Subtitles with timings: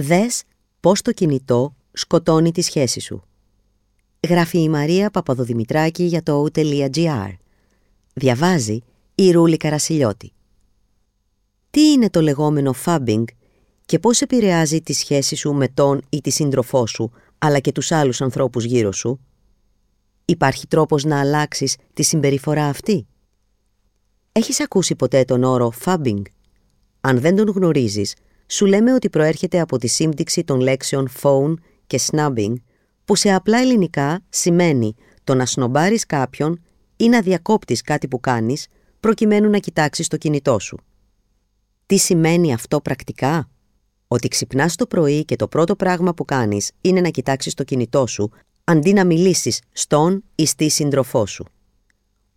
[0.00, 0.42] Δες
[0.80, 3.24] πώς το κινητό σκοτώνει τη σχέση σου.
[4.28, 7.32] Γράφει η Μαρία Παπαδοδημητράκη για το o.gr.
[8.12, 8.78] Διαβάζει
[9.14, 10.32] η Ρούλη Καρασιλιώτη.
[11.70, 13.24] Τι είναι το λεγόμενο fabbing
[13.86, 17.92] και πώς επηρεάζει τη σχέση σου με τον ή τη σύντροφό σου, αλλά και τους
[17.92, 19.20] άλλους ανθρώπους γύρω σου;
[20.24, 23.06] Υπάρχει τρόπος να αλλάξεις τη συμπεριφορά αυτή;
[24.32, 26.22] Έχεις ακούσει ποτέ τον όρο fabbing.
[27.00, 28.14] Αν δεν τον γνωρίζεις,
[28.50, 31.54] σου λέμε ότι προέρχεται από τη σύμπτυξη των λέξεων phone
[31.86, 32.52] και snubbing,
[33.04, 36.62] που σε απλά ελληνικά σημαίνει το να σνομπάρεις κάποιον
[36.96, 38.66] ή να διακόπτεις κάτι που κάνεις
[39.00, 40.78] προκειμένου να κοιτάξεις το κινητό σου.
[41.86, 43.50] Τι σημαίνει αυτό πρακτικά;
[44.08, 48.06] Ότι ξυπνάς το πρωί και το πρώτο πράγμα που κάνεις είναι να κοιτάξεις το κινητό
[48.06, 48.30] σου
[48.64, 51.44] αντί να μιλήσεις στον ή στη σύντροφό σου.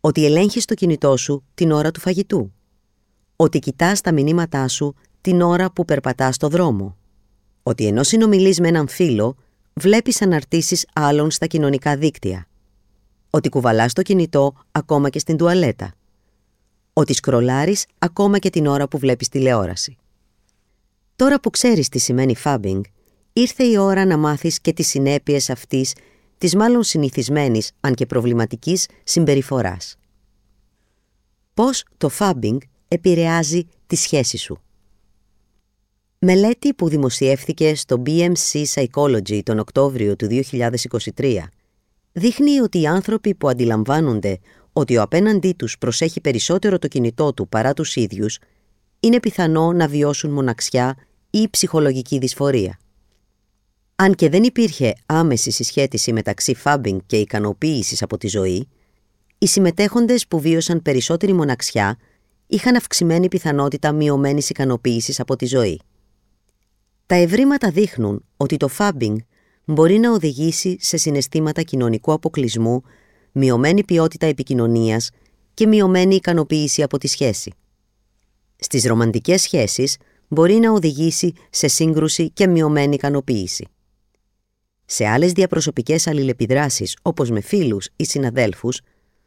[0.00, 2.52] Ότι ελέγχεις το κινητό σου την ώρα του φαγητού.
[3.36, 6.96] Ότι κοιτάς τα μηνύματά σου την ώρα που περπατάς στο δρόμο.
[7.62, 9.36] Ότι ενώ συνομιλείς με έναν φίλο,
[9.72, 12.46] βλέπεις αναρτήσεις άλλων στα κοινωνικά δίκτυα.
[13.30, 15.92] Ότι κουβαλάς το κινητό ακόμα και στην τουαλέτα.
[16.92, 19.96] Ότι σκρολάρεις ακόμα και την ώρα που βλέπεις τηλεόραση.
[21.16, 22.80] Τώρα που ξέρεις τι σημαίνει fabbing,
[23.32, 25.94] ήρθε η ώρα να μάθεις και τις συνέπειες αυτής
[26.38, 29.96] της μάλλον συνηθισμένης, αν και προβληματικής, συμπεριφοράς.
[31.54, 34.60] Πώς το fabbing επηρεάζει τη σχέση σου;
[36.24, 40.42] Μελέτη που δημοσιεύθηκε στο BMC Psychology τον Οκτώβριο του
[41.16, 41.36] 2023
[42.12, 44.38] δείχνει ότι οι άνθρωποι που αντιλαμβάνονται
[44.72, 48.38] ότι ο απέναντί τους προσέχει περισσότερο το κινητό του παρά τους ίδιους
[49.00, 50.96] είναι πιθανό να βιώσουν μοναξιά
[51.30, 52.78] ή ψυχολογική δυσφορία.
[53.96, 58.68] Αν και δεν υπήρχε άμεση συσχέτιση μεταξύ φάμπινγκ και ικανοποίησης από τη ζωή,
[59.38, 61.98] οι συμμετέχοντες που βίωσαν περισσότερη μοναξιά
[62.46, 65.80] είχαν αυξημένη πιθανότητα μειωμένης ικανοποίησης από τη ζωή.
[67.06, 69.18] Τα ευρήματα δείχνουν ότι το φάμπινγκ
[69.64, 72.82] μπορεί να οδηγήσει σε συναισθήματα κοινωνικού αποκλεισμού,
[73.32, 75.10] μειωμένη ποιότητα επικοινωνίας
[75.54, 77.52] και μειωμένη ικανοποίηση από τη σχέση.
[78.56, 79.96] Στις ρομαντικές σχέσεις
[80.28, 83.66] μπορεί να οδηγήσει σε σύγκρουση και μειωμένη ικανοποίηση.
[84.84, 88.80] Σε άλλες διαπροσωπικές αλληλεπιδράσεις, όπως με φίλους ή συναδέλφους,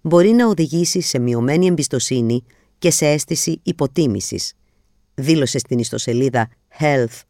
[0.00, 2.44] μπορεί να οδηγήσει σε μειωμένη εμπιστοσύνη
[2.78, 4.52] και σε αίσθηση υποτίμησης,
[5.14, 6.48] δήλωσε στην ιστοσελίδα
[6.78, 7.20] Health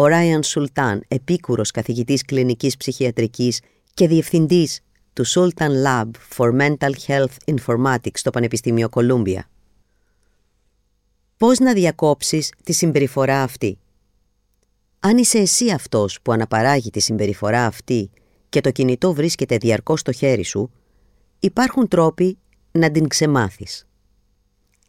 [0.00, 3.60] ο Ράιαν Σουλτάν, επίκουρος καθηγητής κλινικής ψυχιατρικής
[3.94, 4.80] και διευθυντής
[5.12, 9.50] του Sultan Lab for Mental Health Informatics στο Πανεπιστήμιο Κολούμπια.
[11.36, 13.78] Πώς να διακόψεις τη συμπεριφορά αυτή;
[15.00, 18.10] Αν είσαι εσύ αυτός που αναπαράγει τη συμπεριφορά αυτή
[18.48, 20.70] και το κινητό βρίσκεται διαρκώς στο χέρι σου,
[21.40, 22.38] υπάρχουν τρόποι
[22.72, 23.86] να την ξεμάθεις.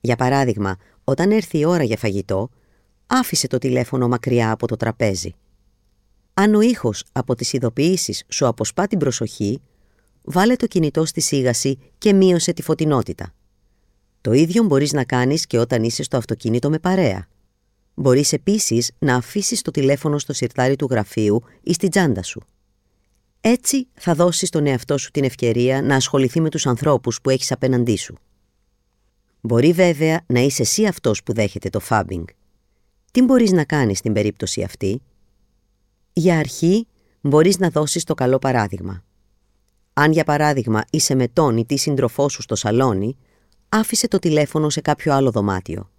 [0.01, 2.49] Για παράδειγμα, όταν έρθει η ώρα για φαγητό,
[3.13, 5.33] άφησε το τηλέφωνο μακριά από το τραπέζι.
[6.33, 9.61] Αν ο ήχος από τις ειδοποιήσεις σου αποσπά την προσοχή,
[10.22, 13.33] βάλε το κινητό στη σίγαση και μείωσε τη φωτεινότητα.
[14.22, 17.27] Το ίδιο μπορείς να κάνεις και όταν είσαι στο αυτοκίνητο με παρέα.
[17.94, 22.41] Μπορείς επίσης να αφήσεις το τηλέφωνο στο σιρτάρι του γραφείου ή στη τσάντα σου.
[23.41, 27.51] Έτσι θα δώσεις τον εαυτό σου την ευκαιρία να ασχοληθεί με τους ανθρώπους που έχεις
[27.51, 28.16] απέναντί σου.
[29.41, 32.25] Μπορεί βέβαια να είσαι εσύ αυτός που δέχεται το φάμπινγκ.
[33.11, 35.01] Τι μπορείς να κάνεις στην περίπτωση αυτή;
[36.13, 36.88] Για αρχή
[37.22, 39.03] μπορείς να δώσεις το καλό παράδειγμα.
[39.94, 43.17] Αν για παράδειγμα είσαι με τον ή τη σύντροφό σου στο σαλόνι,
[43.69, 45.91] άφησε το τηλέφωνο σε κάποιο άλλο δωμάτιο.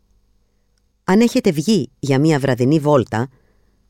[1.04, 3.28] Αν έχετε βγει για μια βραδινή βόλτα,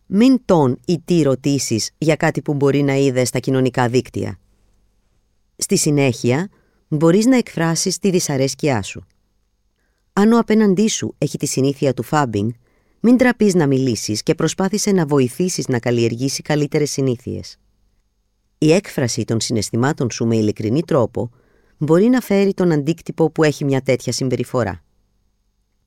[0.06, 4.38] μην τον ή τι ρωτήσεις για κάτι που μπορεί να είδες στα κοινωνικά δίκτυα.
[5.56, 6.48] Στη συνέχεια,
[6.88, 9.06] μπορείς να εκφράσεις τη δυσαρέσκειά σου.
[10.12, 12.50] Αν ο απέναντί σου έχει τη συνήθεια του φάμπινγκ,
[13.04, 17.56] μην τραπείς να μιλήσεις και προσπάθησε να βοηθήσεις να καλλιεργήσει καλύτερες συνήθειες.
[18.58, 21.30] Η έκφραση των συναισθημάτων σου με ειλικρινή τρόπο
[21.78, 24.84] μπορεί να φέρει τον αντίκτυπο που έχει μια τέτοια συμπεριφορά.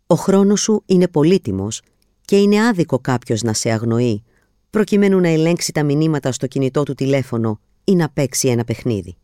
[0.08, 1.82] Ο χρόνος σου είναι πολύτιμος
[2.22, 4.24] και είναι άδικο κάποιος να σε αγνοεί,
[4.70, 9.16] προκειμένου να ελέγξει τα μηνύματα στο κινητό του τηλέφωνο ή να παίξει ένα παιχνίδι.